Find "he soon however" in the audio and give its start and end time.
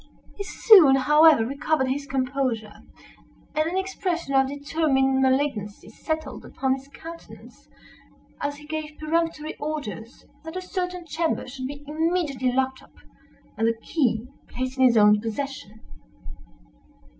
0.35-1.45